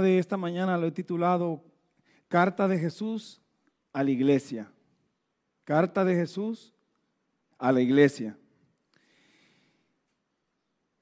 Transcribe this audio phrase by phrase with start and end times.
[0.00, 1.64] de esta mañana lo he titulado
[2.28, 3.40] Carta de Jesús
[3.92, 4.72] a la iglesia.
[5.64, 6.74] Carta de Jesús
[7.58, 8.38] a la iglesia.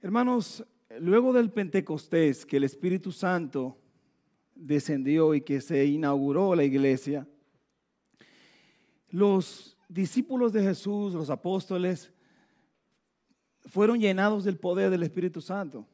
[0.00, 0.64] Hermanos,
[0.98, 3.78] luego del Pentecostés, que el Espíritu Santo
[4.54, 7.26] descendió y que se inauguró la iglesia,
[9.08, 12.12] los discípulos de Jesús, los apóstoles,
[13.66, 15.86] fueron llenados del poder del Espíritu Santo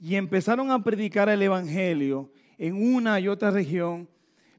[0.00, 4.08] y empezaron a predicar el Evangelio en una y otra región,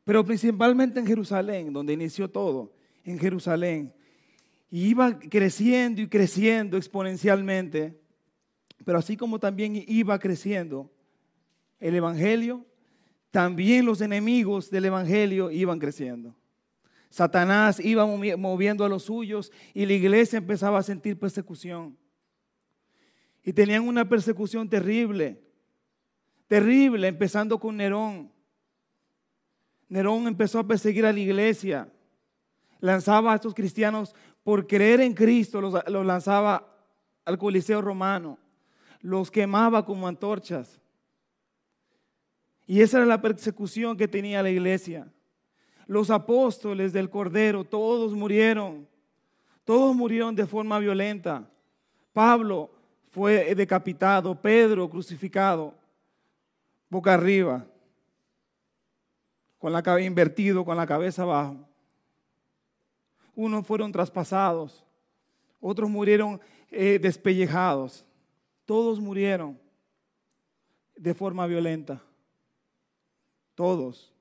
[0.03, 2.73] pero principalmente en Jerusalén, donde inició todo,
[3.03, 3.93] en Jerusalén.
[4.69, 7.99] Y iba creciendo y creciendo exponencialmente,
[8.85, 10.91] pero así como también iba creciendo
[11.79, 12.65] el Evangelio,
[13.31, 16.35] también los enemigos del Evangelio iban creciendo.
[17.09, 21.97] Satanás iba moviendo a los suyos y la iglesia empezaba a sentir persecución.
[23.43, 25.41] Y tenían una persecución terrible,
[26.47, 28.31] terrible, empezando con Nerón.
[29.89, 31.91] Nerón empezó a perseguir a la iglesia,
[32.79, 36.67] lanzaba a estos cristianos por creer en Cristo, los, los lanzaba
[37.25, 38.37] al Coliseo romano,
[39.01, 40.79] los quemaba como antorchas.
[42.67, 45.11] Y esa era la persecución que tenía la iglesia
[45.91, 48.87] los apóstoles del Cordero, todos murieron.
[49.65, 51.51] Todos murieron de forma violenta.
[52.13, 52.71] Pablo
[53.11, 55.75] fue decapitado, Pedro crucificado,
[56.89, 57.65] boca arriba,
[59.59, 61.57] con la cabeza invertido, con la cabeza abajo.
[63.35, 64.83] Unos fueron traspasados,
[65.59, 66.41] otros murieron
[66.71, 68.05] eh, despellejados.
[68.65, 69.59] Todos murieron
[70.95, 72.01] de forma violenta.
[73.55, 74.13] Todos.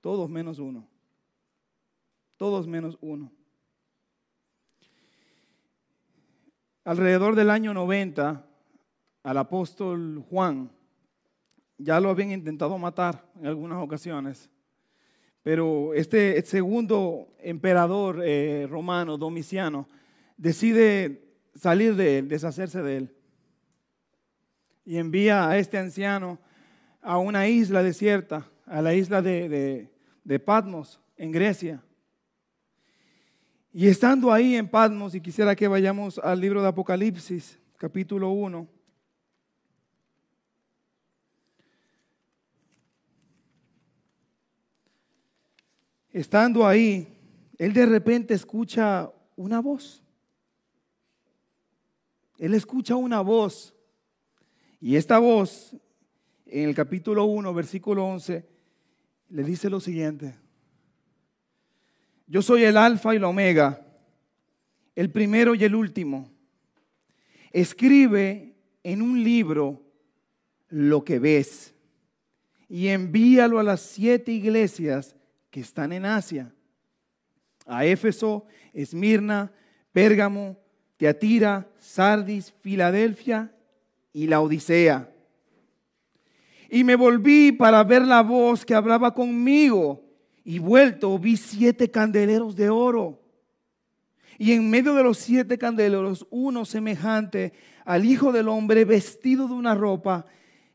[0.00, 0.88] Todos menos uno.
[2.36, 3.30] Todos menos uno.
[6.88, 8.46] Alrededor del año 90,
[9.22, 10.70] al apóstol Juan
[11.76, 14.48] ya lo habían intentado matar en algunas ocasiones,
[15.42, 19.86] pero este segundo emperador eh, romano, Domiciano,
[20.38, 23.14] decide salir de él, deshacerse de él,
[24.86, 26.38] y envía a este anciano
[27.02, 29.90] a una isla desierta a la isla de,
[30.42, 31.82] Patmos, en Grecia.
[33.72, 38.66] Y estando ahí en Patmos, y quisiera que vayamos al libro de Apocalipsis, capítulo 1.
[46.10, 47.06] Estando ahí,
[47.58, 50.02] él de repente escucha una voz.
[52.38, 53.74] Él escucha una voz.
[54.80, 55.76] Y esta voz,
[56.46, 58.48] en el capítulo 1, versículo 11,
[59.28, 60.47] le dice lo siguiente.
[62.28, 63.84] Yo soy el alfa y la omega,
[64.94, 66.30] el primero y el último.
[67.50, 69.82] Escribe en un libro
[70.68, 71.74] lo que ves
[72.68, 75.16] y envíalo a las siete iglesias
[75.50, 76.52] que están en Asia.
[77.64, 78.44] A Éfeso,
[78.74, 79.50] Esmirna,
[79.92, 80.58] Pérgamo,
[80.98, 83.54] Teatira, Sardis, Filadelfia
[84.12, 85.10] y la Odisea.
[86.68, 90.07] Y me volví para ver la voz que hablaba conmigo.
[90.48, 93.20] Y vuelto vi siete candeleros de oro.
[94.38, 97.52] Y en medio de los siete candeleros, uno semejante
[97.84, 100.24] al Hijo del Hombre vestido de una ropa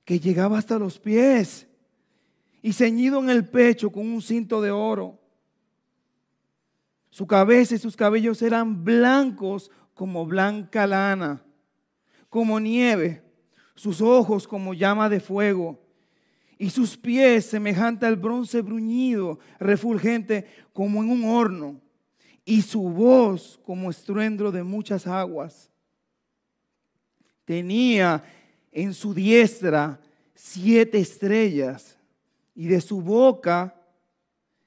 [0.06, 1.68] que llegaba hasta los pies
[2.62, 5.20] y ceñido en el pecho con un cinto de oro.
[7.10, 11.44] Su cabeza y sus cabellos eran blancos como blanca lana,
[12.30, 13.24] como nieve,
[13.74, 15.83] sus ojos como llama de fuego
[16.64, 21.82] y sus pies semejante al bronce bruñido, refulgente como en un horno,
[22.46, 25.70] y su voz como estruendo de muchas aguas.
[27.44, 28.24] Tenía
[28.72, 30.00] en su diestra
[30.36, 31.98] siete estrellas,
[32.56, 33.76] y de su boca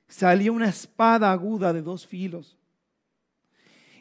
[0.07, 2.59] salía una espada aguda de dos filos.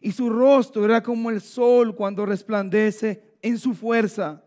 [0.01, 4.43] Y su rostro era como el sol cuando resplandece en su fuerza.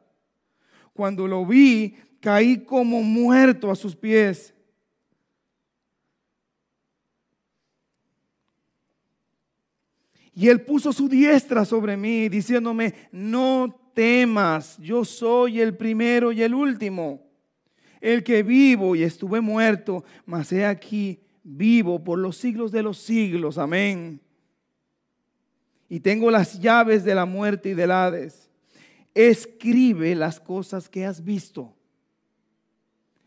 [0.93, 4.55] Cuando lo vi, caí como muerto a sus pies.
[10.35, 16.43] Y él puso su diestra sobre mí, diciéndome, no temas, yo soy el primero y
[16.43, 17.27] el último,
[18.01, 22.99] el que vivo y estuve muerto, mas he aquí vivo por los siglos de los
[22.99, 24.21] siglos, amén.
[25.89, 28.49] Y tengo las llaves de la muerte y del Hades.
[29.15, 31.78] Escribe las cosas que has visto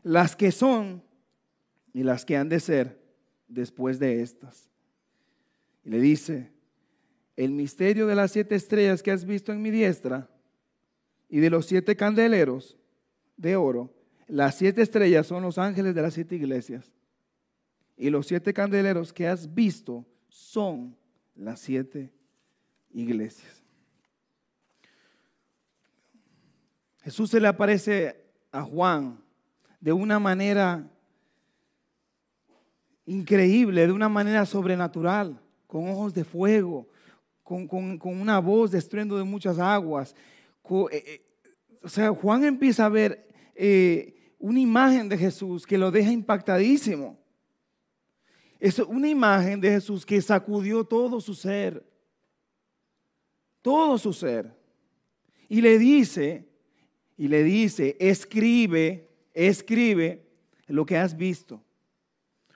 [0.03, 1.03] las que son
[1.93, 3.01] y las que han de ser
[3.47, 4.69] después de estas.
[5.83, 6.51] Y le dice,
[7.35, 10.29] el misterio de las siete estrellas que has visto en mi diestra
[11.29, 12.77] y de los siete candeleros
[13.37, 13.93] de oro,
[14.27, 16.91] las siete estrellas son los ángeles de las siete iglesias.
[17.97, 20.95] Y los siete candeleros que has visto son
[21.35, 22.13] las siete
[22.91, 23.61] iglesias.
[27.03, 29.20] Jesús se le aparece a Juan
[29.81, 30.87] de una manera
[33.05, 36.87] increíble, de una manera sobrenatural, con ojos de fuego,
[37.43, 37.67] con,
[38.03, 40.15] una voz de de muchas aguas.
[40.91, 41.21] Eh, eh,
[41.83, 47.19] o sea, Juan empieza a ver eh, una imagen de Jesús que lo deja impactadísimo.
[48.59, 51.83] Es una imagen de Jesús que sacudió todo su ser,
[53.63, 54.55] todo su ser.
[55.49, 56.47] Y le dice,
[57.17, 60.25] y le dice, escribe, escribe
[60.67, 61.63] lo que has visto.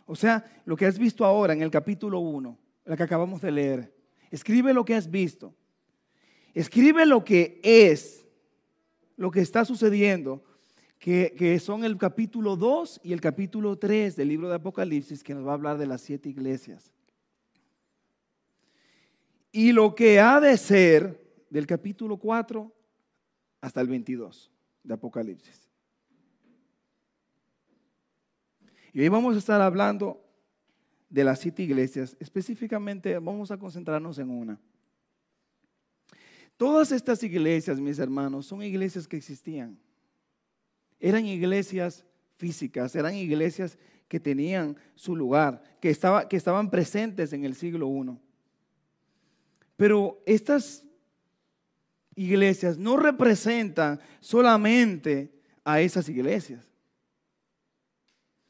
[0.05, 3.51] O sea, lo que has visto ahora en el capítulo 1, la que acabamos de
[3.51, 3.95] leer.
[4.31, 5.55] Escribe lo que has visto.
[6.53, 8.25] Escribe lo que es,
[9.17, 10.43] lo que está sucediendo,
[10.99, 15.45] que, son el capítulo 2 y el capítulo 3 del libro de Apocalipsis, que nos
[15.45, 16.91] va a hablar de las siete iglesias.
[19.51, 22.73] Y lo que ha de ser del capítulo 4
[23.61, 24.51] hasta el 22
[24.83, 25.64] de Apocalipsis.
[28.95, 30.23] Y hoy vamos a estar hablando
[31.09, 32.15] de las siete iglesias.
[32.17, 34.57] Específicamente vamos a concentrarnos en una.
[36.55, 39.77] Todas estas iglesias, mis hermanos, son iglesias que existían.
[40.97, 42.05] Eran iglesias
[42.37, 43.77] físicas, eran iglesias
[44.07, 45.93] que tenían su lugar, que,
[46.29, 48.17] que estaban presentes en el siglo I.
[49.75, 50.85] Pero estas
[52.15, 55.33] iglesias no representan solamente
[55.65, 56.74] a esas iglesias.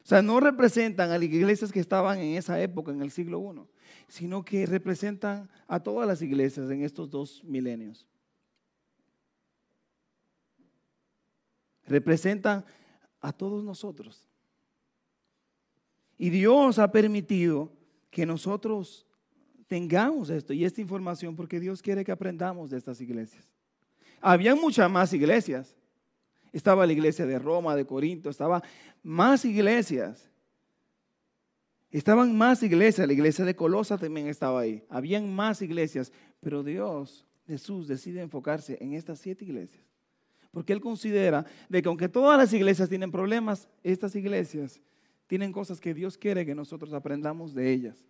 [0.06, 3.40] O sea, no representan a las iglesias que estaban en esa época, en el siglo
[3.40, 3.66] I,
[4.06, 8.06] sino que representan a todas las iglesias en estos dos milenios.
[11.86, 12.64] Representan
[13.20, 14.28] a todos nosotros.
[16.16, 17.72] Y Dios ha permitido
[18.08, 19.08] que nosotros
[19.66, 23.44] tengamos esto y esta información porque Dios quiere que aprendamos de estas iglesias.
[24.20, 25.75] Había muchas más iglesias,
[26.56, 28.62] estaba la iglesia de Roma, de Corinto, estaba
[29.02, 30.30] más iglesias.
[31.90, 34.82] Estaban más iglesias, la iglesia de Colosa también estaba ahí.
[34.88, 39.84] Habían más iglesias, pero Dios, Jesús, decide enfocarse en estas siete iglesias.
[40.50, 44.80] Porque Él considera de que aunque todas las iglesias tienen problemas, estas iglesias
[45.26, 48.04] tienen cosas que Dios quiere que nosotros aprendamos de ellas.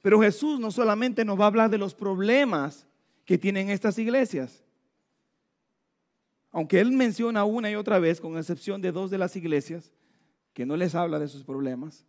[0.00, 2.86] Pero Jesús no solamente nos va a hablar de los problemas
[3.24, 4.65] que tienen estas iglesias,
[6.56, 9.92] aunque él menciona una y otra vez, con excepción de dos de las iglesias,
[10.54, 12.06] que no les habla de sus problemas,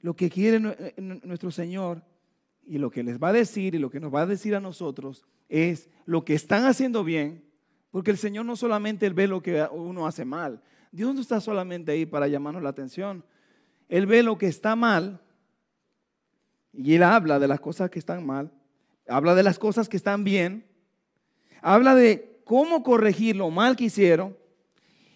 [0.00, 2.02] lo que quiere eh, nuestro Señor
[2.62, 4.60] y lo que les va a decir y lo que nos va a decir a
[4.60, 7.42] nosotros es lo que están haciendo bien,
[7.90, 10.60] porque el Señor no solamente ve lo que uno hace mal,
[10.92, 13.24] Dios no está solamente ahí para llamarnos la atención,
[13.88, 15.22] Él ve lo que está mal
[16.74, 18.52] y Él habla de las cosas que están mal,
[19.08, 20.73] habla de las cosas que están bien
[21.64, 24.36] habla de cómo corregir lo mal que hicieron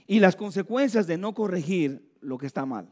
[0.07, 2.91] y las consecuencias de no corregir lo que está mal.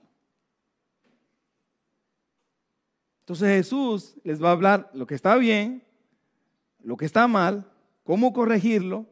[3.20, 5.82] Entonces Jesús les va a hablar lo que está bien,
[6.82, 7.72] lo que está mal,
[8.04, 9.06] cómo corregirlo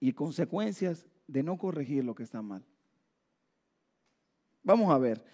[0.00, 2.64] y consecuencias de no corregir lo que está mal.
[4.64, 5.24] Vamos a ver.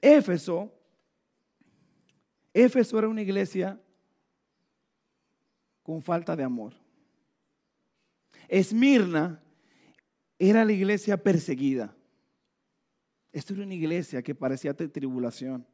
[0.00, 0.72] Éfeso,
[2.52, 3.80] Éfeso era una iglesia
[5.82, 6.83] con falta de amor.
[8.54, 9.42] Esmirna
[10.38, 11.92] era la iglesia perseguida.
[13.32, 15.66] Esto era una iglesia que parecía de tribulación.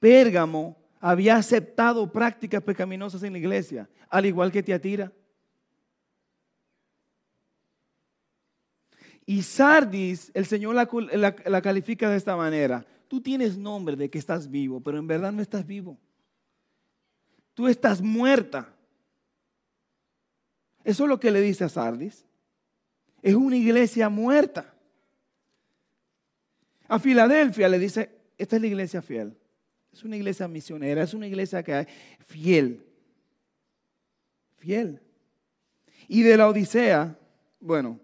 [0.00, 5.12] Pérgamo había aceptado prácticas pecaminosas en la iglesia, al igual que Tiatira.
[9.24, 12.84] Y Sardis, el Señor la, la, califica de esta manera.
[13.06, 16.00] Tú tienes nombre de que estás vivo, pero en verdad no estás vivo.
[17.54, 18.74] Tú estás muerta.
[20.84, 22.24] Eso es lo que le dice a Sardis.
[23.22, 24.74] Es una iglesia muerta.
[26.88, 29.36] A Filadelfia le dice, esta es la iglesia fiel.
[29.92, 31.86] Es una iglesia misionera, es una iglesia que hay
[32.26, 32.84] fiel.
[34.58, 35.00] Fiel.
[36.08, 37.16] Y de la Odisea,
[37.60, 38.00] bueno,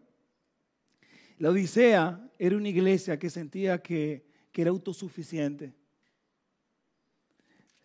[1.38, 5.72] la Odisea era una iglesia que sentía que, que era autosuficiente.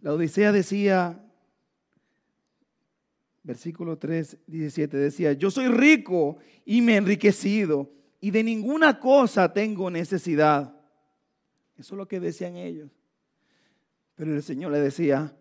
[0.02, 1.24] La Odisea decía,
[3.44, 9.52] versículo 3, 17, decía, yo soy rico y me he enriquecido y de ninguna cosa
[9.52, 10.74] tengo necesidad.
[11.78, 12.90] Eso es lo que decían ellos.
[14.16, 15.36] Pero el Señor le decía,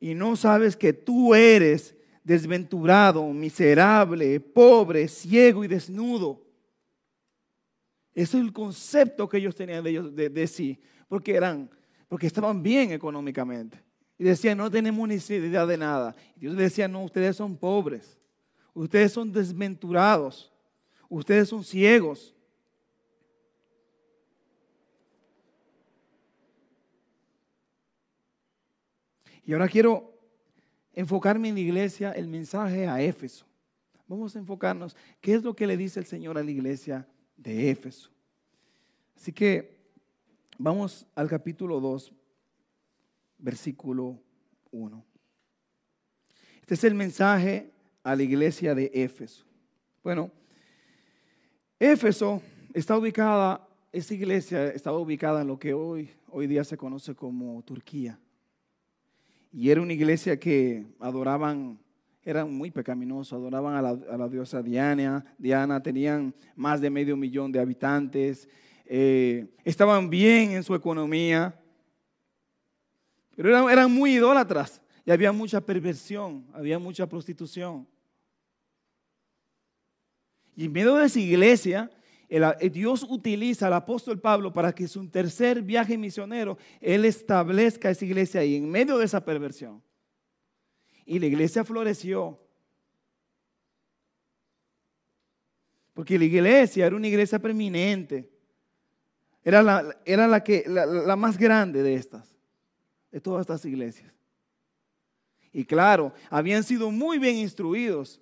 [0.00, 6.44] y no sabes que tú eres desventurado, miserable, pobre, ciego y desnudo.
[8.14, 11.70] Ese es el concepto que ellos tenían de, ellos, de, sí, porque, eran,
[12.08, 13.82] porque estaban bien económicamente.
[14.18, 16.14] Y decían, no tenemos necesidad de nada.
[16.36, 18.18] Y Dios decía, no, ustedes son pobres,
[18.74, 20.52] ustedes son desventurados,
[21.08, 22.34] ustedes son ciegos.
[29.44, 30.12] Y ahora quiero
[30.92, 33.46] enfocarme en la iglesia, el mensaje a Éfeso.
[34.06, 37.70] Vamos a enfocarnos, ¿qué es lo que le dice el Señor a la iglesia de
[37.70, 38.10] Éfeso?
[39.16, 39.78] Así que
[40.58, 42.12] vamos al capítulo 2,
[43.42, 44.22] versículo
[44.70, 45.04] 1.
[46.60, 47.70] Este es el mensaje
[48.02, 49.44] a la iglesia de Éfeso.
[50.02, 50.30] Bueno,
[51.78, 52.40] Éfeso
[52.72, 57.62] está ubicada, esa iglesia estaba ubicada en lo que hoy, hoy día se conoce como
[57.62, 58.18] Turquía.
[59.52, 61.78] Y era una iglesia que adoraban,
[62.24, 63.82] eran muy pecaminosos, adoraban a
[64.16, 68.48] la, diosa Diana, Diana, tenían más de medio millón de habitantes,
[68.86, 71.61] eh, estaban bien en su economía,
[73.36, 77.86] pero eran, muy idólatras y había mucha perversión, había mucha prostitución.
[80.54, 81.90] Y en medio de esa iglesia
[82.28, 88.04] eh, Dios utiliza al apóstol Pablo para que su tercer viaje misionero, él establezca esa
[88.04, 89.82] iglesia ahí, en medio de esa perversión.
[91.04, 92.38] Y la iglesia floreció.
[95.92, 98.30] Porque la iglesia era una iglesia preeminente.
[99.44, 102.31] Era la, era la, que, la más grande de estas,
[103.12, 104.12] de todas estas iglesias.
[105.52, 108.20] Y claro, habían sido muy bien instruidos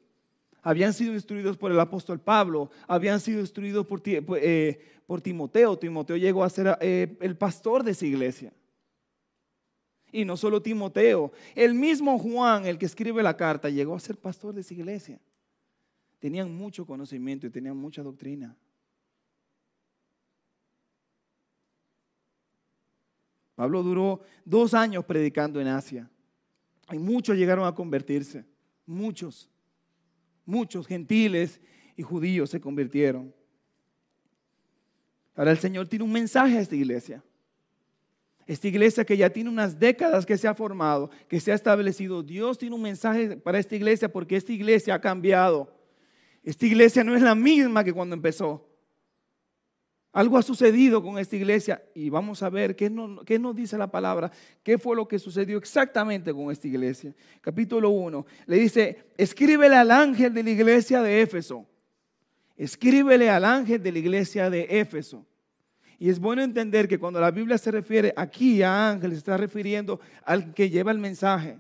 [0.63, 4.81] habían sido instruidos por el apóstol Pablo, habían sido instruidos por, eh,
[5.23, 5.79] Timoteo.
[5.79, 8.53] Timoteo llegó a ser eh, el pastor de esa iglesia.
[10.13, 14.17] Y no solo Timoteo, el mismo Juan, el que escribe la carta, llegó a ser
[14.17, 15.21] pastor de esa iglesia.
[16.19, 18.57] Tenían mucho conocimiento y tenían mucha doctrina.
[23.61, 26.09] Pablo duró dos años predicando en Asia.
[26.91, 28.47] Y muchos llegaron a convertirse.
[28.87, 29.51] Muchos.
[30.47, 31.61] Muchos gentiles
[31.95, 33.35] y judíos se convirtieron.
[35.37, 37.23] Ahora el Señor tiene un mensaje a esta iglesia.
[38.47, 42.23] Esta iglesia que ya tiene unas décadas que se ha formado, que se ha establecido.
[42.23, 45.71] Dios tiene un mensaje para esta iglesia porque esta iglesia ha cambiado.
[46.43, 48.70] Esta iglesia no es la misma que cuando empezó.
[50.13, 54.33] Algo ha sucedido con esta iglesia y vamos a ver qué nos, dice la palabra,
[54.63, 57.15] qué fue lo que sucedió exactamente con esta iglesia.
[57.41, 61.65] Capítulo 1, le dice, escríbele al ángel de la iglesia de Éfeso.
[62.57, 65.25] Escríbele al ángel de la iglesia de Éfeso.
[65.97, 69.37] Y es bueno entender que cuando la Biblia se refiere aquí a ángel, se está
[69.37, 71.57] refiriendo al que lleva el mensaje.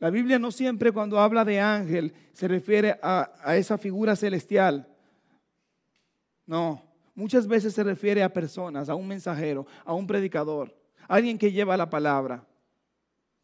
[0.00, 4.88] La Biblia no siempre cuando habla de ángel se refiere a esa figura celestial.
[6.44, 10.76] No, muchas veces se refiere a personas, a un mensajero, a un predicador,
[11.08, 12.46] alguien que lleva la palabra.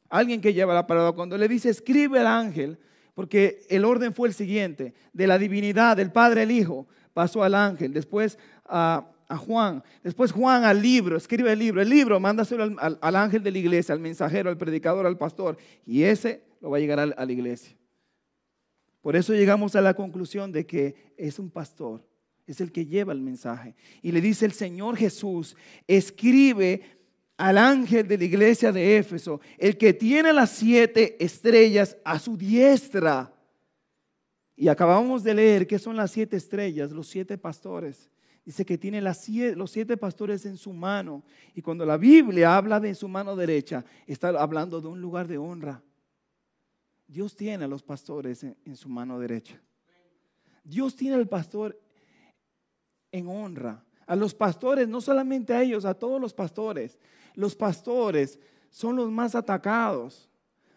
[0.08, 1.12] Alguien que lleva la palabra.
[1.12, 2.78] Cuando le dice, escribe al ángel,
[3.14, 7.54] porque el orden fue el siguiente, de la divinidad, del Padre al Hijo, pasó al
[7.54, 13.16] ángel, después a, Juan, después Juan al libro, escribe el libro, el libro mándaselo al,
[13.16, 16.80] ángel de la iglesia, al mensajero, al predicador, al pastor, y ese lo va a
[16.80, 17.76] llegar a la iglesia.
[19.02, 22.06] Por eso llegamos a la conclusión de que es un pastor
[22.52, 23.74] es el que lleva el mensaje.
[24.02, 26.82] Y le dice el Señor Jesús, escribe
[27.36, 32.36] al ángel de la iglesia de Éfeso, el que tiene las siete estrellas a su
[32.36, 33.32] diestra.
[34.56, 38.10] Y acabamos de leer que son las siete estrellas, los siete pastores.
[38.44, 41.22] Dice que tiene las los siete pastores en su mano.
[41.54, 45.36] Y cuando la Biblia habla de su mano derecha, está hablando de un lugar de
[45.36, 45.82] honra.
[47.06, 49.60] Dios tiene a los pastores en, en su mano derecha.
[50.64, 51.78] Dios tiene al pastor
[53.12, 53.84] en honra.
[54.06, 56.98] A los pastores, no solamente a ellos, a todos los pastores.
[57.34, 58.38] Los pastores
[58.70, 60.28] son los más atacados.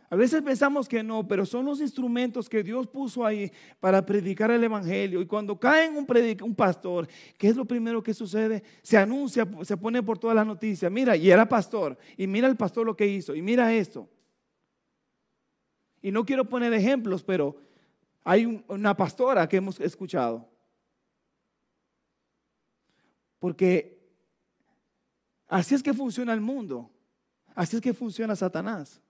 [0.10, 4.52] A veces pensamos que no, pero son los instrumentos que Dios puso ahí para predicar
[4.52, 5.22] el Evangelio.
[5.22, 6.06] Y cuando cae un,
[6.44, 7.08] un pastor,
[7.38, 8.62] ¿qué es lo primero que sucede?
[8.82, 10.92] Se anuncia, se pone por todas las noticias.
[10.92, 11.98] Mira, y era pastor.
[12.18, 13.34] Y mira el pastor lo que hizo.
[13.34, 14.10] Y mira esto.
[16.02, 17.56] Y no quiero poner ejemplos, pero
[18.26, 20.51] hay una pastora que hemos escuchado
[23.42, 24.00] porque
[25.48, 26.92] así es que funciona el mundo.
[27.56, 29.02] Así es que funciona Satanás.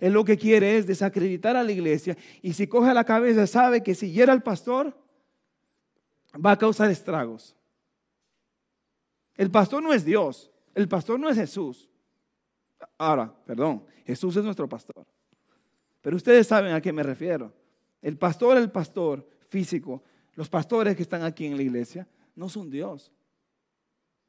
[0.00, 3.84] Él lo que quiere es desacreditar a la iglesia y si coge la cabeza sabe
[3.84, 5.00] que si hiera al pastor
[6.44, 7.54] va a causar estragos.
[9.36, 11.88] El pastor no es Dios, el pastor no es Jesús.
[12.98, 15.06] Ahora, perdón, Jesús es nuestro pastor.
[16.02, 17.52] Pero ustedes saben a qué me refiero.
[18.02, 20.02] El pastor, el pastor físico,
[20.34, 23.12] los pastores que están aquí en la iglesia, no son Dios.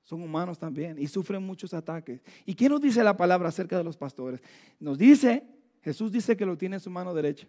[0.10, 2.20] Son humanos también y sufren muchos ataques.
[2.44, 4.42] ¿Y qué nos dice la palabra acerca de los pastores?
[4.80, 5.44] Nos dice,
[5.84, 7.48] Jesús dice que lo tiene en su mano derecha.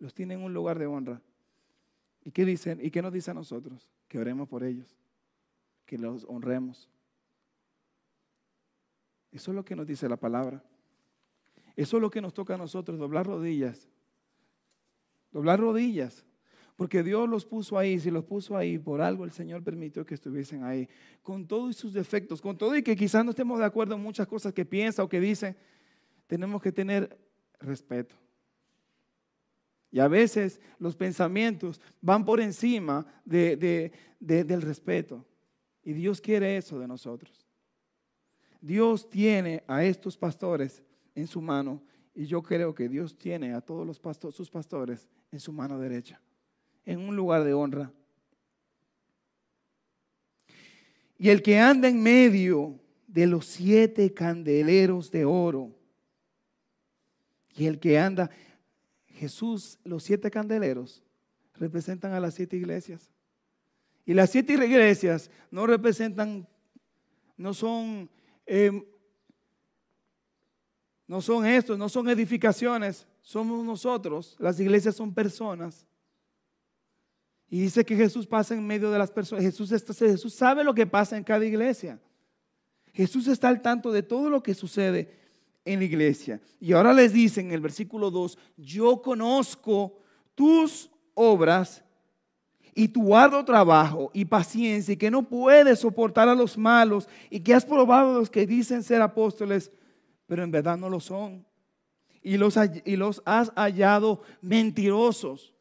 [0.00, 1.22] Los tiene en un lugar de honra.
[2.24, 2.80] ¿Y qué dicen?
[2.82, 3.88] ¿Y qué nos dice a nosotros?
[4.08, 4.96] Que oremos por ellos,
[5.86, 6.90] que los honremos.
[9.30, 10.60] Eso es lo que nos dice la palabra.
[11.76, 13.88] Eso es lo que nos toca a nosotros, doblar rodillas.
[15.30, 16.24] Doblar rodillas.
[16.78, 20.14] Porque Dios los puso ahí, si los puso ahí, por algo el Señor permitió que
[20.14, 20.88] estuviesen ahí,
[21.24, 24.28] con todos sus defectos, con todo y que quizás no estemos de acuerdo en muchas
[24.28, 25.56] cosas que piensa o que dice,
[26.28, 27.18] tenemos que tener
[27.58, 28.14] respeto.
[29.90, 35.26] Y a veces los pensamientos van por encima del respeto.
[35.82, 37.44] Y Dios quiere eso de nosotros.
[38.60, 40.80] Dios tiene a estos pastores
[41.16, 41.82] en su mano
[42.14, 45.76] y yo creo que Dios tiene a todos los pastores, sus pastores en su mano
[45.80, 46.20] derecha,
[46.88, 47.92] en un lugar de honra.
[51.18, 55.72] Y el que anda en medio de los siete candeleros de oro,
[57.54, 58.30] y el que anda,
[59.06, 61.02] Jesús, los siete candeleros
[61.54, 63.10] representan a las siete iglesias.
[64.04, 66.48] Y las siete iglesias no representan,
[67.36, 68.08] no son
[68.50, 68.82] Em,
[71.06, 74.36] no son estos, no son edificaciones, somos nosotros.
[74.38, 75.86] Las iglesias son personas.
[77.50, 79.44] Y dice que Jesús pasa en medio de las personas.
[79.44, 81.98] Jesús, está, Jesús sabe lo que pasa en cada iglesia.
[82.92, 85.14] Jesús está al tanto de todo lo que sucede
[85.64, 86.40] en la iglesia.
[86.60, 89.98] Y ahora les dice en el versículo 2, yo conozco
[90.34, 91.82] tus obras
[92.74, 97.40] y tu arduo trabajo y paciencia y que no puedes soportar a los malos y
[97.40, 99.72] que has probado a los que dicen ser apóstoles,
[100.26, 101.44] pero en verdad no lo son.
[102.22, 105.54] Y los, y los has hallado mentirosos.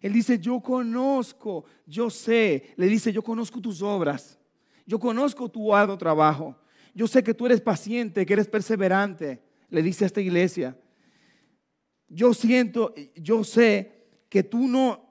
[0.00, 2.74] Él dice, yo conozco, yo sé.
[2.76, 4.38] Le dice, yo conozco tus obras.
[4.86, 6.56] Yo conozco tu arduo trabajo.
[6.94, 9.42] Yo sé que tú eres paciente, que eres perseverante.
[9.68, 10.76] Le dice a esta iglesia.
[12.08, 15.10] Yo siento, yo sé que tú no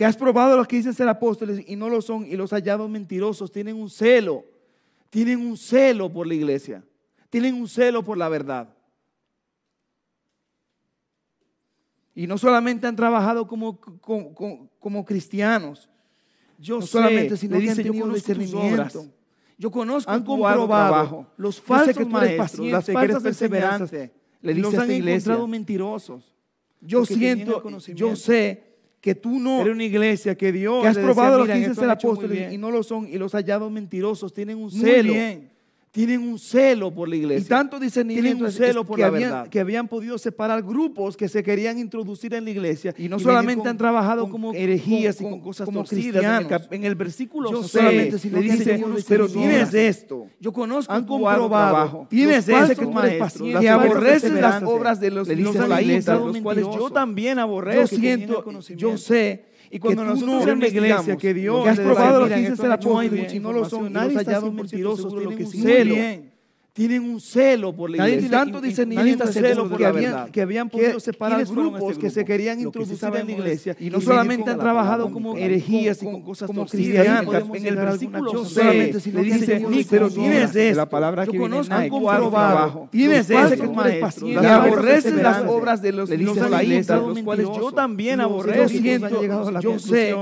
[0.00, 2.88] que has probado los que dicen ser apóstoles y no lo son, y los hallados
[2.88, 4.46] mentirosos, tienen un celo,
[5.10, 6.82] tienen un celo por la iglesia,
[7.28, 8.74] tienen un celo por la verdad.
[12.14, 13.78] Y no solamente han trabajado como,
[14.78, 15.88] como, cristianos,
[16.58, 19.06] yo solamente, sino que han tenido discernimiento.
[19.56, 25.46] Yo conozco han comprobado los falsos maestros, las falsas perseverantes, le dice los han encontrado
[25.46, 26.34] mentirosos.
[26.80, 27.62] Yo siento,
[27.94, 28.70] yo sé
[29.00, 31.90] que tú no eres una iglesia que Dios que has probado los que dicen ser
[31.90, 35.14] apóstoles y no lo son y los hallados mentirosos tienen un celo
[35.90, 37.44] tienen un celo por la iglesia.
[37.44, 39.48] Y tanto discernimiento un celo por que, la habían, verdad.
[39.48, 42.94] que habían podido separar grupos que se querían introducir en la iglesia.
[42.96, 46.68] Y no solamente han trabajado como herejías y con cosas como cristianas.
[46.70, 50.28] En el, versículo yo solamente sé, le dice, pero tienes esto.
[50.38, 52.06] Yo conozco han comprobado.
[52.08, 52.86] Tienes ese que
[53.18, 57.96] paciente, que aborreces las obras de los, le los los cuales yo también aborrezco.
[57.96, 58.44] Yo siento,
[58.76, 62.36] yo sé y cuando nosotros en la iglesia que Dios que has probado los que
[62.36, 65.94] dicen ser apóstoles y no lo son, nadie hallado mentirosos, tienen que un celo
[66.72, 68.28] tienen un celo por la Nadie iglesia.
[68.30, 70.30] tiene tanto discernimiento celo por que, la habían, verdad.
[70.30, 72.26] que habían podido separar ¿quiénes fueron grupos este que se grupo?
[72.28, 76.22] querían introducir en la iglesia es- y no solamente han trabajado como herejías y con-
[76.22, 77.04] cosas como torcidas.
[77.04, 80.76] cristianos, En el versículo solamente si le dice, tenemos "Ni- pero tienes esto.
[80.76, 86.98] la palabra que viene han comprobado, tienes las y aborreces las obras de los dice
[87.00, 88.78] los cuales yo también Yo aborrezco.
[89.60, 90.14] yo sé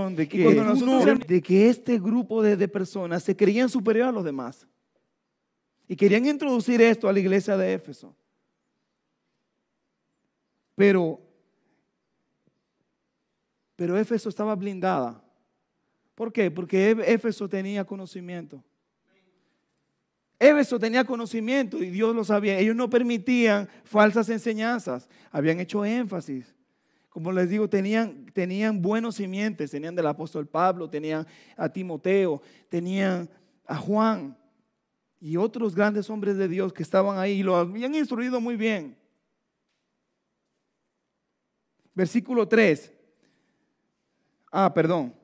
[1.26, 4.66] de que este grupo de personas se creían superior a los demás
[5.88, 8.14] y querían introducir esto a la iglesia de Éfeso.
[10.74, 11.20] Pero,
[13.74, 15.22] pero Éfeso estaba blindada.
[16.14, 16.50] ¿Por qué?
[16.50, 18.62] Porque Éf- Éfeso tenía conocimiento.
[20.38, 22.58] Éfeso tenía conocimiento y Dios lo sabía.
[22.58, 25.08] Ellos no permitían falsas enseñanzas.
[25.32, 26.54] Habían hecho énfasis.
[27.08, 29.72] Como les digo, tenían, tenían buenos simientes.
[29.72, 33.28] Tenían del apóstol Pablo, tenían a Timoteo, tenían
[33.66, 34.36] a Juan
[35.20, 38.96] y otros grandes hombres de Dios que estaban ahí y lo habían instruido muy bien.
[41.94, 42.92] Versículo 3.
[44.52, 45.14] Ah, perdón.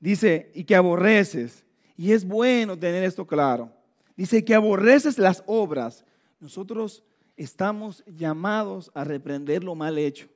[0.00, 1.64] Dice, y que aborreces.
[1.96, 3.72] Y es bueno tener esto claro.
[4.16, 6.04] Dice que aborreces las obras.
[6.40, 7.04] Nosotros
[7.36, 10.28] estamos llamados a reprender lo mal hecho.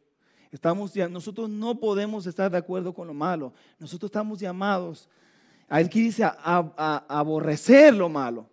[0.51, 3.53] Estamos, nosotros no podemos estar de acuerdo con lo malo.
[3.79, 5.09] Nosotros estamos llamados,
[5.69, 8.49] aquí dice, a, a- aborrecer lo malo.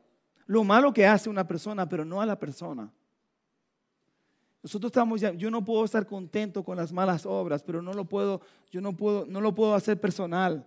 [0.47, 2.91] Lo malo que hace una persona, pero no a la persona.
[4.61, 8.05] Nosotros estamos ya, yo no puedo estar contento con las malas obras, pero no lo
[8.05, 10.65] puedo, yo no puedo, no lo puedo hacer personal.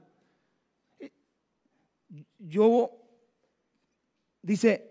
[2.39, 2.93] Yo,
[4.41, 4.91] dice,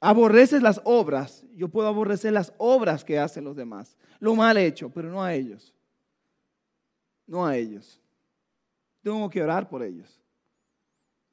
[0.00, 4.88] aborreces las obras, yo puedo aborrecer las obras que hacen los demás, lo mal hecho,
[4.90, 5.74] pero no a ellos.
[7.26, 8.00] No a ellos.
[9.02, 10.20] Tengo que orar por ellos.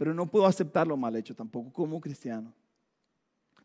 [0.01, 2.51] Pero no puedo aceptar lo mal hecho tampoco como cristiano.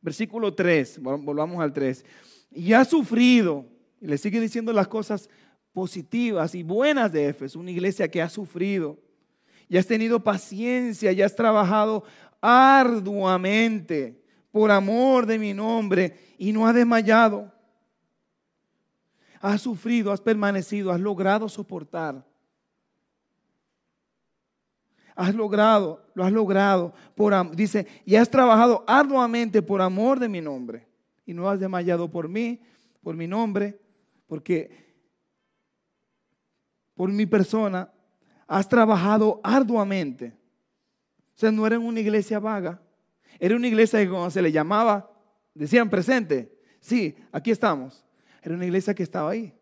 [0.03, 2.05] Versículo 3, volvamos al 3
[2.51, 3.64] y ha sufrido,
[4.03, 5.31] y le sigue diciendo las cosas
[5.72, 8.99] positivas y buenas de Éfeso, una iglesia que ha sufrido,
[9.66, 12.05] y has tenido paciencia, y has trabajado
[12.42, 14.22] arduamente
[14.53, 17.51] por amor de mi nombre, y no ha desmayado.
[19.40, 22.22] Has sufrido, has permanecido, has logrado soportar.
[25.16, 26.94] Has logrado, lo has logrado,
[27.55, 30.87] dice, y has trabajado arduamente por amor de mi nombre
[31.24, 32.61] y no has desmayado por mí,
[33.02, 33.81] por mi nombre,
[34.26, 34.87] porque
[36.94, 37.90] por mi persona
[38.46, 40.35] has trabajado arduamente.
[41.35, 42.81] O sea, no era una iglesia vaga.
[43.38, 45.11] Era una iglesia que cuando se le llamaba,
[45.55, 46.59] decían presente.
[46.81, 48.05] Sí, aquí estamos.
[48.42, 49.52] Era una iglesia que estaba ahí.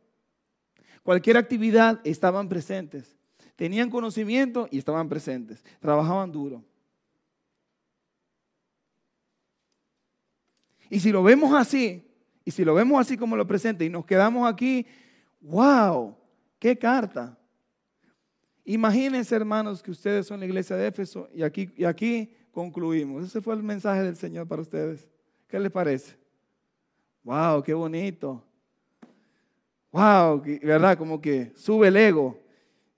[1.03, 3.17] Cualquier actividad estaban presentes.
[3.57, 5.65] Tenían conocimiento y estaban presentes.
[5.81, 6.63] Trabajaban duro.
[10.91, 12.05] Y si lo vemos así,
[12.45, 14.87] y si lo vemos así como lo presenta y nos quedamos aquí,
[15.41, 16.17] wow,
[16.59, 17.39] qué carta.
[18.65, 23.25] Imagínense, hermanos, que ustedes son la iglesia de Éfeso y aquí, y aquí concluimos.
[23.25, 25.09] Ese fue el mensaje del Señor para ustedes.
[25.49, 26.17] ¿Qué les parece?
[27.23, 28.43] Wow, qué bonito.
[29.91, 30.99] Wow, ¿verdad?
[30.99, 32.44] Como que sube el ego.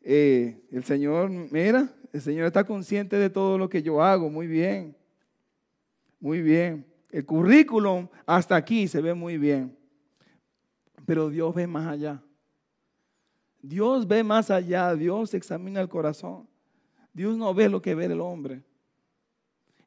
[0.08, 4.30] Eh, el Señor, mira, el Señor está consciente de todo lo que yo hago.
[4.30, 4.96] Muy bien.
[6.20, 6.86] Muy bien.
[7.10, 9.76] El currículum hasta aquí se ve muy bien,
[11.04, 12.22] pero Dios ve más allá.
[13.60, 16.48] Dios ve más allá, Dios examina el corazón.
[17.12, 18.62] Dios no ve lo que ve el hombre.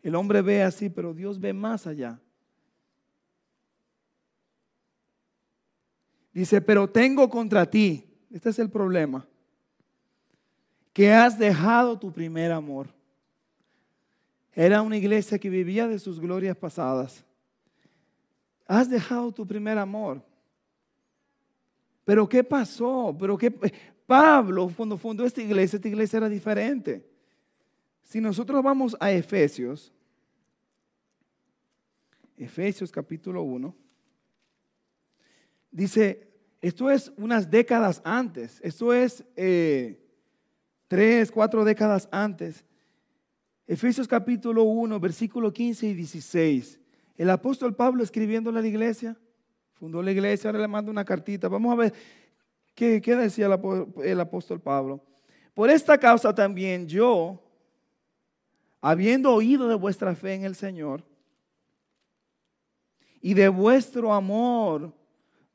[0.02, 2.20] El hombre ve así, pero Dios ve más allá.
[6.34, 9.26] Dice, pero tengo contra ti, este es el problema,
[11.00, 12.90] que has dejado tu primer amor.
[14.52, 17.24] Era una iglesia que vivía de sus glorias pasadas.
[18.68, 20.22] Has dejado tu primer amor.
[22.04, 23.16] Pero ¿qué pasó?
[23.18, 23.50] Pero qué
[24.06, 27.10] Pablo cuando fundó esta iglesia, esta iglesia era diferente.
[28.04, 29.94] Si nosotros vamos a Efesios,
[32.36, 33.74] Efesios capítulo 1,
[35.72, 39.99] dice, esto es unas décadas antes, esto es eh,
[40.90, 42.66] tres, cuatro décadas antes.
[43.66, 46.80] Efesios capítulo 1, versículo 15 y 16.
[47.16, 49.16] El apóstol Pablo escribiendo a la iglesia,
[49.76, 51.48] fundó la iglesia, ahora le manda una cartita.
[51.48, 51.94] Vamos a ver
[52.74, 53.46] qué, qué decía
[54.04, 55.06] el apóstol Pablo.
[55.54, 57.40] Por esta causa también yo,
[58.82, 61.04] habiendo oído de vuestra fe en el Señor
[63.22, 64.92] y de vuestro amor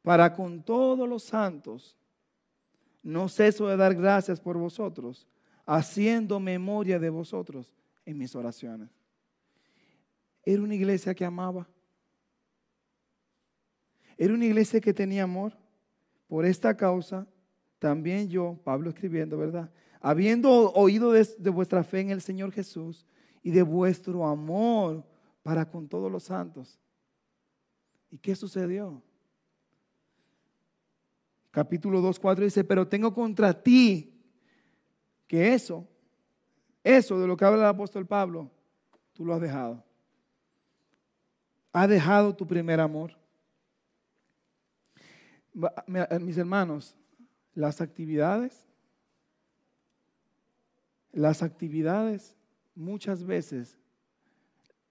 [0.02, 1.96] para con todos los santos,
[3.04, 5.28] no ceso de dar gracias por vosotros,
[5.66, 7.72] haciendo memoria de vosotros
[8.04, 8.90] en mis oraciones.
[10.42, 11.68] Era una iglesia que amaba.
[14.16, 15.56] Era una iglesia que tenía amor.
[16.26, 17.26] Por esta causa,
[17.78, 19.70] también yo, Pablo escribiendo, ¿verdad?
[20.00, 23.06] Habiendo oído de, vuestra fe en el Señor Jesús
[23.42, 25.04] y de vuestro amor
[25.42, 26.78] para con todos los santos.
[28.10, 29.02] ¿Y qué sucedió?
[31.54, 34.12] Capítulo 2, 4 dice, pero tengo contra ti
[35.28, 35.88] que eso
[36.84, 38.50] eso de lo que habla el apóstol Pablo,
[39.14, 39.82] tú lo has dejado.
[41.72, 43.18] Has dejado tu primer amor.
[45.54, 46.94] Eh, mis hermanos,
[47.54, 48.68] las actividades,
[51.10, 52.36] las actividades
[52.74, 53.78] muchas veces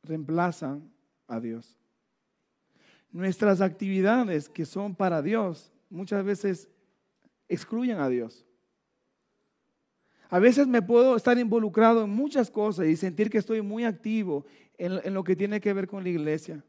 [0.01, 0.91] reemplazan
[1.27, 1.77] a Dios.
[3.11, 6.69] Nuestras actividades que son para Dios muchas veces
[7.47, 8.45] excluyen a Dios.
[10.29, 14.45] A veces me puedo estar involucrado en muchas cosas y sentir que estoy muy activo
[14.77, 16.63] en, lo que tiene que ver con la iglesia.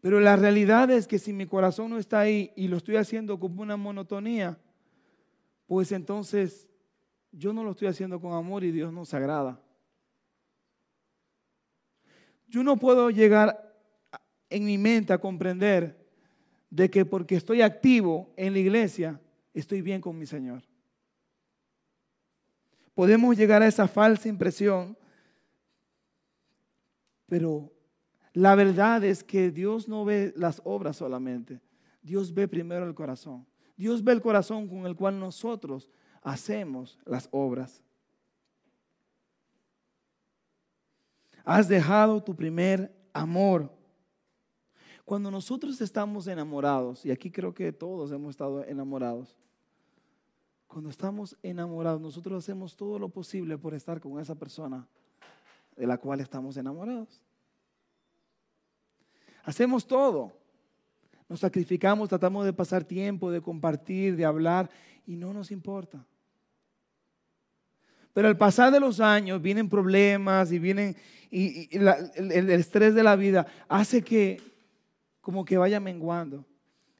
[0.00, 3.38] Pero la realidad es que si mi corazón no está ahí y lo estoy haciendo
[3.38, 4.58] como una monotonía,
[5.66, 6.66] pues entonces
[7.30, 9.60] yo no lo estoy haciendo con amor y Dios no se agrada.
[12.48, 13.72] Yo no puedo llegar
[14.48, 15.99] en mi mente a comprender
[16.70, 19.20] de que porque estoy activo en la iglesia,
[19.52, 20.62] estoy bien con mi Señor
[23.00, 24.94] podemos llegar a esa falsa impresión,
[27.26, 27.72] pero
[28.34, 31.60] La verdad es que Dios no ve las obras solamente.
[32.02, 33.44] Dios ve primero el corazón.
[33.74, 35.90] Dios ve el corazón con el cual nosotros
[36.22, 37.82] hacemos las obras.
[41.42, 43.72] Has dejado tu primer amor.
[45.10, 49.34] Cuando nosotros estamos enamorados, y aquí creo que todos hemos estado enamorados,
[50.68, 54.86] cuando estamos enamorados, nosotros hacemos todo lo posible por estar con esa persona
[55.74, 57.20] de la cual estamos enamorados.
[59.42, 60.32] Hacemos todo.
[61.28, 64.70] Nos sacrificamos, tratamos de pasar tiempo, de compartir, de hablar,
[65.08, 66.06] y no nos importa.
[68.12, 70.94] Pero al pasar de los años vienen problemas y vienen
[71.32, 74.50] y, el estrés de la vida hace que
[75.30, 76.44] como que vaya menguando.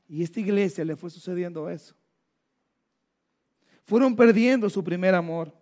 [0.08, 1.94] Y esta iglesia le fue sucediendo eso
[3.90, 5.52] fueron perdiendo su primer amor.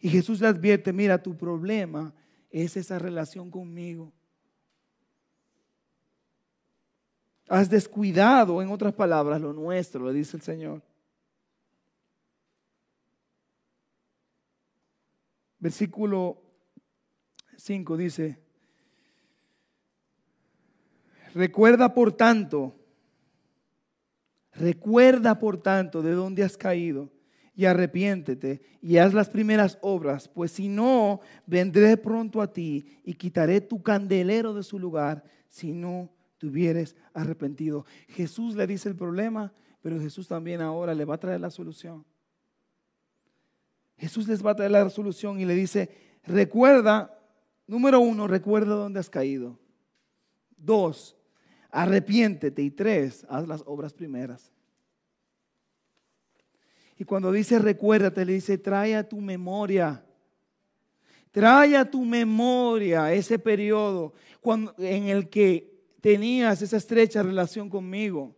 [0.00, 2.14] Y Jesús le advierte, mira, tu problema
[2.50, 4.12] es esa relación conmigo.
[7.48, 10.82] Has descuidado, en otras palabras, lo nuestro, le dice el Señor.
[15.58, 16.40] Versículo
[17.56, 18.45] 5 dice,
[21.36, 22.74] recuerda por tanto,
[24.58, 27.10] Recuerda, por tanto, de dónde has caído
[27.54, 33.14] y arrepiéntete y haz las primeras obras, pues si no, vendré pronto a ti y
[33.14, 37.84] quitaré tu candelero de su lugar si no te hubieres arrepentido.
[38.08, 42.04] Jesús le dice el problema, pero Jesús también ahora le va a traer la solución.
[43.98, 47.18] Jesús les va a traer la solución y le dice, recuerda,
[47.66, 49.58] número uno, recuerda dónde has caído.
[50.56, 51.15] Dos,
[51.76, 52.62] arrepiéntete.
[52.62, 54.50] Y tres, haz las obras primeras.
[56.98, 60.02] Y cuando dice recuérdate, le dice trae a tu memoria.
[61.30, 68.34] Trae a tu memoria ese periodo cuando, en el que tenías esa estrecha relación conmigo.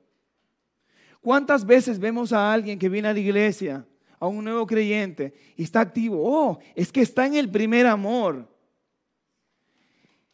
[1.21, 3.87] ¿Cuántas veces vemos a alguien que viene a la iglesia,
[4.19, 6.21] a un nuevo creyente, y está activo?
[6.25, 8.49] Oh, es que está en el primer amor.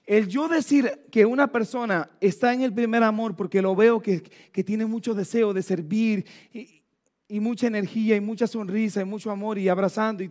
[0.06, 4.20] El yo decir que una persona está en el primer amor porque lo veo que,
[4.64, 9.68] tiene mucho deseo de servir y, mucha energía y mucha sonrisa y mucho amor y
[9.68, 10.22] abrazando.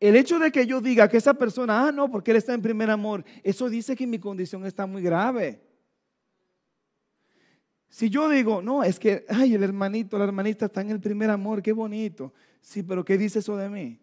[0.00, 2.62] el hecho de que yo diga que esa persona, ah, no, porque él está en
[2.62, 5.60] primer amor, eso dice que mi condición está muy grave.
[7.88, 11.30] Si yo digo, no, es que, ay, el hermanito, la hermanita está en el primer
[11.30, 12.32] amor, qué bonito.
[12.60, 14.00] Sí, pero ¿qué dice eso de mí?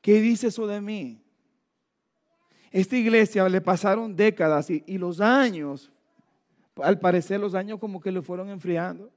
[0.00, 1.22] ¿Qué dice eso de mí?
[2.70, 5.90] Esta iglesia le pasaron décadas y, los años,
[6.76, 9.10] al parecer los años como que lo fueron enfriando.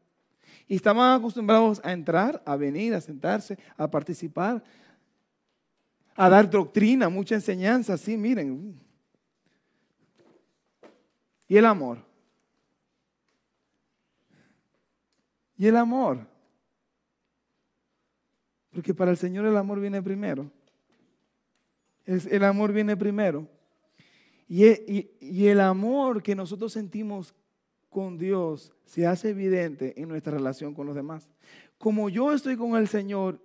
[0.67, 4.63] Y estaban acostumbrados a entrar, a venir, a sentarse, a participar,
[6.15, 8.79] a dar doctrina, mucha enseñanza, sí, miren.
[11.47, 11.97] Y el amor.
[15.57, 16.25] Y el amor.
[18.71, 20.49] Porque para el Señor el amor viene primero
[22.05, 23.47] el amor viene primero.
[24.49, 27.33] E, y, el amor que nosotros sentimos
[27.89, 31.29] con Dios se hace evidente en nuestra relación con los demás.
[31.77, 33.39] Como yo estoy con el Señor,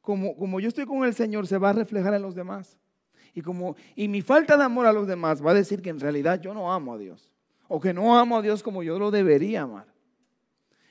[0.00, 2.78] como, como yo estoy con el Señor, se va a reflejar en los demás.
[3.34, 6.00] Y, como, y mi falta de amor a los demás va a decir que en
[6.00, 7.28] realidad yo no amo a Dios.
[7.68, 9.86] O que no amo a Dios como yo lo debería amar.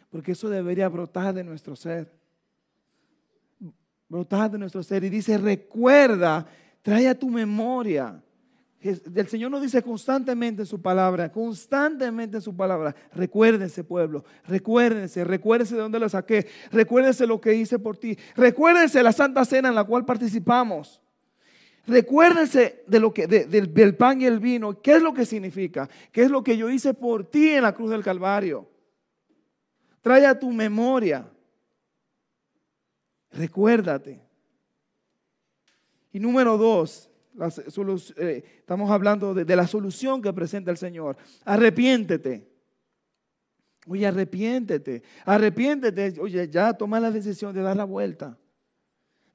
[0.10, 2.12] Porque eso debería brotar de nuestro ser
[4.16, 5.04] brotar de nuestro ser.
[5.04, 6.46] Y dice, recuerda,
[6.82, 8.22] trae a tu memoria.
[8.82, 15.24] El Señor nos dice constantemente en su palabra, constantemente en su palabra, recuérdense pueblo, recuérdense,
[15.24, 19.70] recuérdense de dónde lo saqué, recuérdense lo que hice por ti, recuérdense la santa cena
[19.70, 21.02] en la cual participamos.
[21.88, 24.82] Recuérdense de lo que, del, del pan y el vino.
[24.82, 25.90] ¿Qué es lo que significa?
[26.12, 28.68] ¿Qué es lo que yo hice por ti en la cruz del Calvario?
[30.02, 31.28] Trae a tu memoria.
[33.36, 34.22] Recuérdate.
[36.14, 37.10] Y número dos,
[38.18, 41.18] eh, estamos hablando de, la solución que presenta el Señor.
[41.44, 42.50] Arrepiéntete.
[43.88, 45.04] Oye, arrepiéntete.
[45.26, 46.20] Arrepiéntete.
[46.20, 48.38] Oye, ya toma la decisión de dar la vuelta.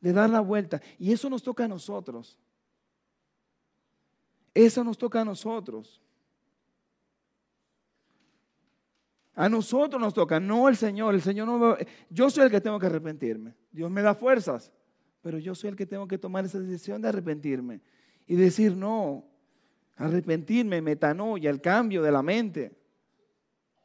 [0.01, 0.81] De dar la vuelta.
[0.99, 2.39] Y eso nos toca a nosotros.
[4.55, 6.01] Eso nos toca a nosotros.
[9.35, 11.14] A nosotros nos toca, no el Señor.
[11.14, 11.77] El Señor no
[12.09, 13.55] yo soy el que tengo que arrepentirme.
[13.71, 14.73] Dios me da fuerzas,
[15.23, 17.81] pero yo soy el que tengo que tomar esa decisión de arrepentirme
[18.27, 19.25] y decir no.
[19.97, 22.73] Arrepentirme, metanoia, el cambio de la mente,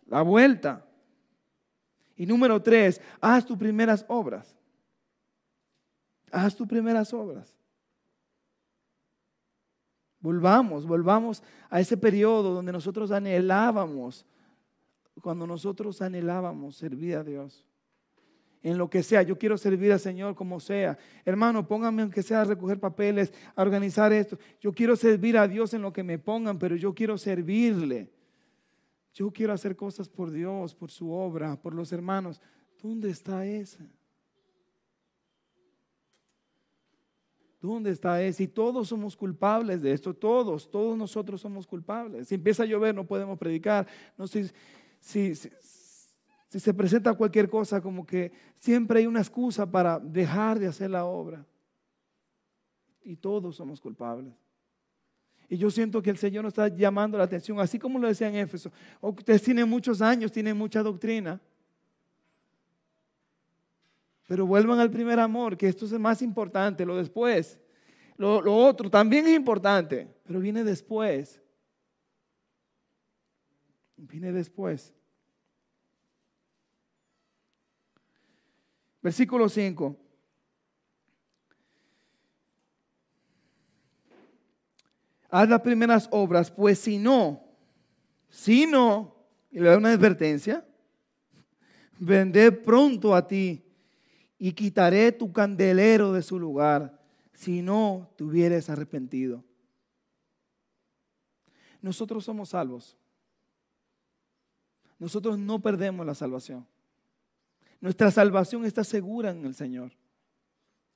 [0.05, 0.85] la vuelta.
[2.15, 4.55] Y número tres, haz tus primeras obras.
[6.31, 7.53] Haz tus primeras obras.
[10.19, 14.25] Volvamos, volvamos a ese periodo donde nosotros anhelábamos,
[15.21, 17.65] cuando nosotros anhelábamos servir a Dios.
[18.61, 20.97] En lo que sea, yo quiero servir al Señor como sea.
[21.23, 24.39] Hermano, pónganme aunque sea a recoger papeles, a organizar esto.
[24.59, 28.11] Yo quiero servir a Dios en lo que me pongan, pero yo quiero servirle.
[29.13, 32.41] Yo quiero hacer cosas por Dios, por su obra, por los hermanos.
[32.81, 33.85] ¿Dónde está esa?
[37.61, 38.43] ¿Dónde está ese?
[38.43, 42.27] Y todos somos culpables de esto, todos, todos nosotros somos culpables.
[42.27, 43.87] Si empieza a llover no podemos predicar.
[44.17, 44.51] No sé
[45.05, 50.65] si, si, se presenta cualquier cosa, como que siempre hay una excusa para dejar de
[50.65, 51.45] hacer la obra.
[53.03, 54.33] Y todos somos culpables.
[55.47, 58.29] Y yo siento que el Señor nos está llamando la atención, así como lo decía
[58.29, 58.71] en Éfeso.
[58.99, 61.39] Ustedes tienen muchos años, tienen mucha doctrina.
[64.27, 67.59] Pero vuelvan al primer amor, que esto es más importante, lo después.
[68.17, 71.39] Lo, lo otro también es importante, pero viene después.
[73.97, 74.93] Viene después.
[79.01, 79.95] Versículo 5.
[85.29, 87.43] Haz las primeras obras, pues si no,
[88.29, 89.15] si no,
[89.51, 90.65] y le da una advertencia,
[91.99, 93.63] vendré pronto a ti
[94.37, 97.01] y quitaré tu candelero de su lugar
[97.33, 99.43] si no te hubieres arrepentido.
[101.81, 102.97] Nosotros somos salvos.
[104.99, 106.65] Nosotros no perdemos la salvación.
[107.81, 109.91] Nuestra salvación está segura en el Señor.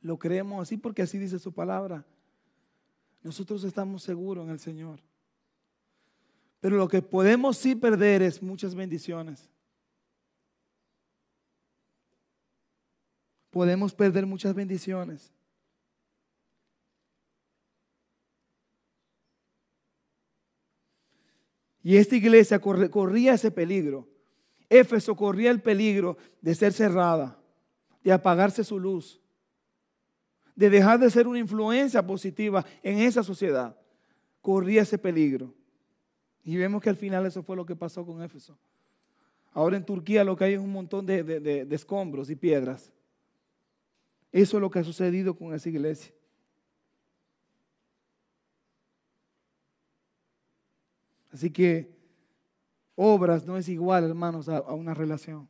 [0.02, 2.06] Lo creemos así porque así dice su palabra.
[3.22, 5.00] Nosotros estamos seguros en el Señor.
[6.62, 9.50] Pero lo que podemos sí perder es muchas bendiciones.
[13.50, 15.32] podemos perder muchas bendiciones.
[21.84, 24.08] Y esta iglesia corría ese peligro.
[24.70, 27.40] Éfeso corría el peligro de ser cerrada,
[28.04, 29.20] de apagarse su luz,
[30.56, 33.76] de dejar de ser una influencia positiva en esa sociedad.
[34.42, 35.54] Corría ese peligro.
[36.44, 38.58] Y vemos que al final eso fue lo que pasó con Éfeso.
[39.52, 42.92] Ahora en Turquía lo que hay es un montón de, de escombros y piedras.
[44.32, 46.14] Eso es lo que ha sucedido con esa iglesia.
[51.32, 51.90] Así que
[52.96, 55.48] obras no es igual, hermanos, a, una relación.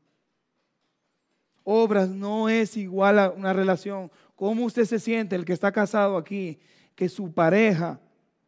[1.63, 4.11] Obras no es igual a una relación.
[4.35, 6.59] ¿Cómo usted se siente, el que está casado aquí,
[6.95, 7.99] que su pareja,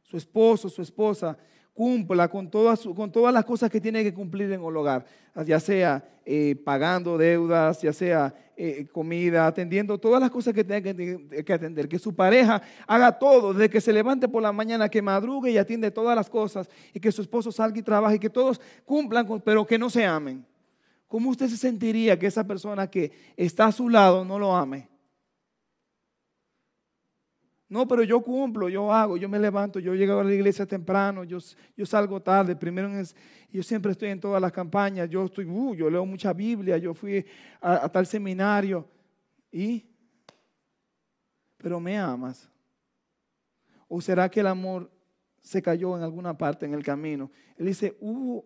[0.03, 1.37] su esposo, su esposa,
[1.73, 5.05] cumpla con todas, con todas las cosas que tiene que cumplir en el hogar,
[5.45, 10.83] ya sea eh, pagando deudas, ya sea eh, comida, atendiendo todas las cosas que tiene
[11.43, 15.01] que, atender, que su pareja haga todo, desde que se levante por la mañana, que
[15.01, 18.29] madrugue y atiende todas las cosas, y que su esposo salga y trabaje, y que
[18.29, 20.45] todos cumplan, pero que no se amen.
[21.07, 24.90] ¿Cómo usted se sentiría que esa persona que está a su lado no lo ame?
[27.71, 31.23] No, pero yo cumplo, yo hago, yo me levanto, yo llego a la iglesia temprano,
[31.23, 31.39] yo,
[31.85, 32.89] salgo tarde, primero
[33.49, 36.93] yo siempre estoy en todas las campañas, yo estoy, uh, yo leo mucha Biblia, yo
[36.93, 37.25] fui
[37.61, 38.85] a, tal seminario
[39.49, 39.85] y,
[41.55, 42.49] pero me amas.
[43.87, 44.91] ¿O será que el amor
[45.39, 47.31] se cayó en alguna parte en el camino?
[47.55, 48.45] Él dice, hubo,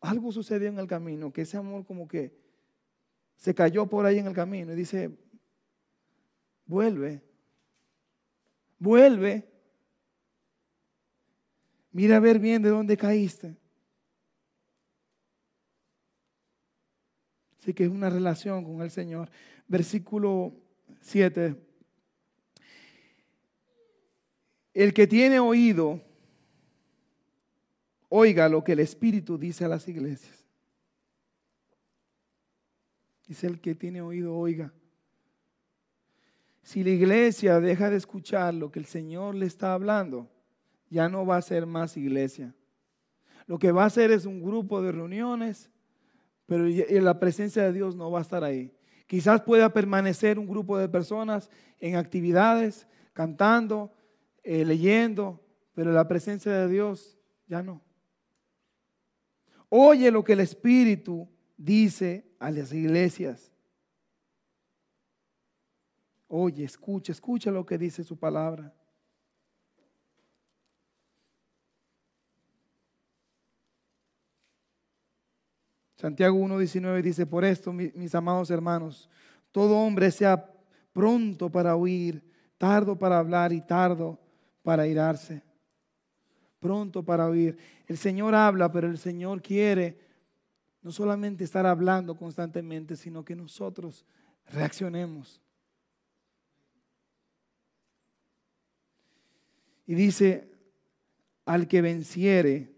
[0.00, 2.36] algo sucedió en el camino, que ese amor como que
[3.36, 5.16] se cayó por ahí en el camino y dice,
[6.66, 7.33] vuelve
[8.78, 9.48] Vuelve.
[11.92, 13.56] Mira a ver bien de dónde caíste.
[17.60, 19.30] Así que es una relación con el Señor.
[19.68, 20.52] Versículo
[21.00, 21.56] 7.
[24.74, 26.02] El que tiene oído,
[28.08, 30.44] oiga lo que el Espíritu dice a las iglesias.
[33.26, 34.72] Dice el que tiene oído, oiga.
[36.64, 40.30] Si la iglesia deja de escuchar lo que el Señor le está hablando,
[40.88, 42.54] ya no va a ser más iglesia.
[43.46, 45.70] Lo que va a ser es un grupo de reuniones,
[46.46, 48.72] pero la presencia de Dios no va a estar ahí.
[49.06, 51.50] Quizás pueda permanecer un grupo de personas
[51.80, 53.92] en actividades, cantando,
[54.42, 55.44] eh, leyendo,
[55.74, 57.82] pero la presencia de Dios ya no.
[59.68, 63.53] Oye lo que el Espíritu dice a las iglesias.
[66.28, 68.72] Oye, escucha, escucha lo que dice su palabra.
[75.96, 79.08] Santiago 1.19 dice, por esto, mis amados hermanos,
[79.52, 80.52] todo hombre sea
[80.92, 82.22] pronto para oír,
[82.58, 84.18] tardo para hablar y tardo
[84.62, 85.42] para irarse,
[86.60, 87.56] pronto para oír.
[87.86, 89.98] El Señor habla, pero el Señor quiere
[90.82, 94.04] no solamente estar hablando constantemente, sino que nosotros
[94.46, 95.43] reaccionemos.
[99.86, 100.50] Y dice,
[101.44, 102.72] al que venciere,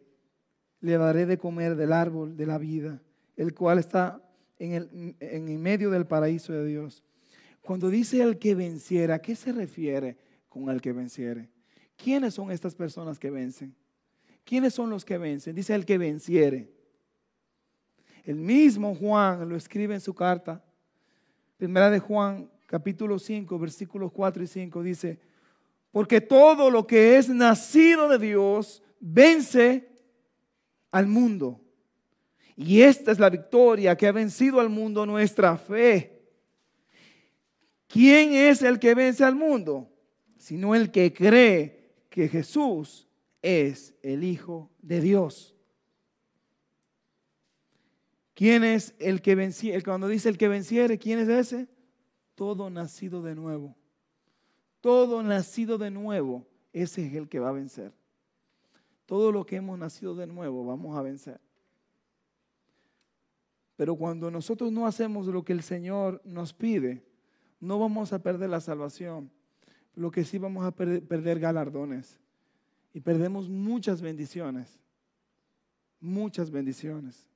[0.80, 3.00] le daré de comer del árbol de la vida,
[3.36, 4.22] el cual está
[4.58, 7.02] en el, en medio del paraíso de Dios.
[7.60, 10.16] Cuando dice el que venciera, ¿a qué se refiere
[10.48, 11.50] con el que venciere?
[11.96, 13.74] ¿Quiénes son estas personas que vencen?
[14.44, 15.56] ¿Quiénes son los que vencen?
[15.56, 16.70] Dice el que venciere.
[18.22, 20.62] El mismo Juan lo escribe en su carta.
[21.56, 25.18] Primera de Juan, capítulo 5, versículos 4 y 5, dice,
[25.96, 29.88] porque todo lo que es nacido de Dios vence
[30.90, 31.58] al mundo.
[32.54, 36.20] Y esta es la victoria que ha vencido al mundo, nuestra fe.
[37.86, 39.90] ¿Quién es el que vence al mundo?
[40.36, 43.08] Sino el que cree que Jesús
[43.40, 45.56] es el Hijo de Dios.
[48.34, 49.82] ¿Quién es el que venciere?
[49.82, 51.68] Cuando dice el que venciere, ¿quién es ese?
[52.34, 53.74] Todo nacido de nuevo
[54.80, 57.92] todo nacido de nuevo, ese es el que va a vencer.
[59.06, 61.40] Todo lo que hemos nacido de nuevo, vamos a vencer.
[63.76, 67.04] Pero cuando nosotros no hacemos lo que el Señor nos pide,
[67.60, 69.30] no vamos a perder la salvación.
[69.94, 72.18] Lo que sí vamos a perder, galardones.
[72.92, 74.78] Y perdemos muchas bendiciones.
[76.00, 77.28] Muchas bendiciones.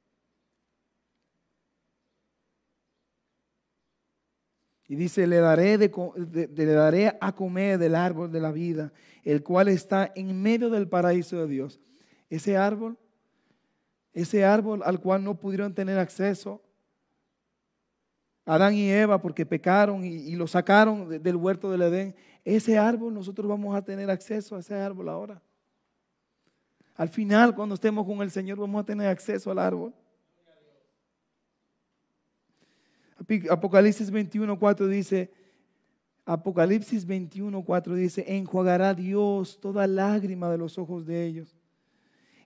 [4.91, 9.69] Y dice, le daré, le daré a comer del árbol de la vida, el cual
[9.69, 11.81] está en medio del paraíso de Dios.
[12.29, 12.99] Ese árbol,
[14.13, 16.61] ese árbol al cual no pudieron tener acceso
[18.51, 22.17] Adán y Eva porque pecaron y, lo sacaron del huerto del Edén.
[22.45, 25.41] Ese árbol, nosotros vamos a tener acceso a ese árbol ahora.
[26.97, 29.95] Al final, cuando estemos con el Señor, vamos a tener acceso al árbol.
[33.51, 35.31] Apocalipsis 21.4 dice,
[36.25, 41.57] Apocalipsis 21.4 dice, enjuagará Dios toda lágrima de los ojos de ellos.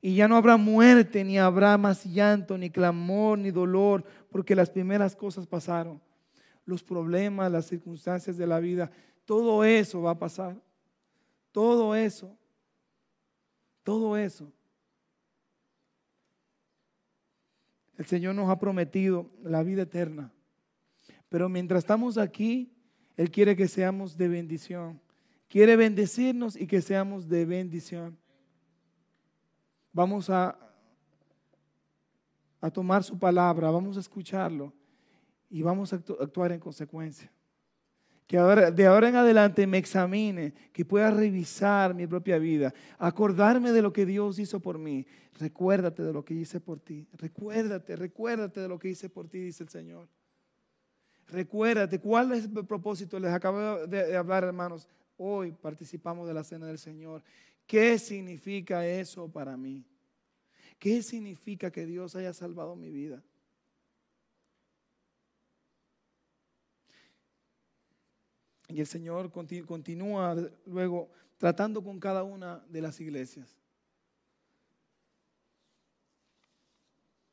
[0.03, 4.69] Y ya no habrá muerte, ni habrá más llanto, ni clamor, ni dolor, porque las
[4.69, 6.01] primeras cosas pasaron.
[6.67, 8.91] Los problemas, las circunstancias de la vida,
[9.25, 10.61] todo eso va a pasar.
[11.53, 12.37] Todo eso.
[13.83, 14.53] Todo eso.
[17.97, 20.34] El Señor nos ha prometido la vida eterna.
[21.29, 22.73] Pero mientras estamos aquí,
[23.17, 25.01] Él quiere que seamos de bendición.
[25.49, 28.19] Quiere bendecirnos y que seamos de bendición.
[29.93, 30.59] Vamos a,
[32.61, 34.73] a tomar su palabra, vamos a escucharlo
[35.51, 37.31] y vamos a actuar en consecuencia.
[38.27, 43.71] Que ahora, de ahora en adelante me examine, que pueda revisar mi propia vida, acordarme
[43.71, 45.07] de lo que Dios hizo por mí.
[45.39, 47.07] Recuérdate de lo que hice por ti.
[47.13, 50.09] Recuérdate, recuérdate de lo que hice por ti, dice el Señor.
[51.29, 53.19] Recuérdate, ¿cuál es el propósito?
[53.19, 54.89] Les acabo de hablar, hermanos.
[55.17, 57.23] Hoy participamos de la cena del Señor.
[57.67, 59.85] ¿Qué significa eso para mí?
[60.79, 63.23] ¿Qué significa que Dios haya salvado mi vida?
[68.69, 73.57] Y el Señor continúa luego tratando con cada una de las iglesias.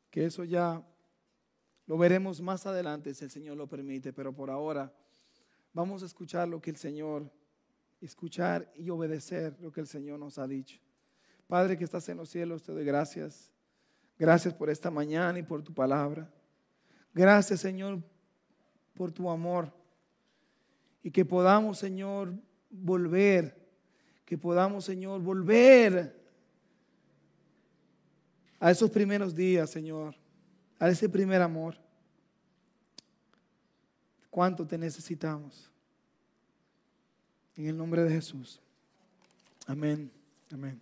[0.09, 0.85] Que eso ya
[1.91, 4.93] lo veremos más adelante si el Señor lo permite, pero por ahora
[5.73, 7.29] vamos a escuchar lo que el Señor,
[7.99, 10.79] escuchar y obedecer lo que el Señor nos ha dicho.
[11.47, 13.51] Padre que estás en los cielos, te doy gracias.
[14.17, 16.31] Gracias por esta mañana y por tu palabra.
[17.13, 18.01] Gracias, Señor,
[18.93, 19.69] por tu amor.
[21.03, 22.33] Y que podamos, Señor,
[22.69, 23.67] volver.
[24.23, 26.17] Que podamos, Señor, volver
[28.61, 30.20] a esos primeros días, Señor
[30.81, 31.75] a ese primer amor.
[34.31, 35.69] ¿Cuánto te necesitamos?
[37.55, 38.59] En el nombre de Jesús.
[39.67, 40.11] Amén.
[40.51, 40.81] Amén.